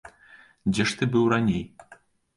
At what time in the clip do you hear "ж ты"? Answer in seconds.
0.91-1.09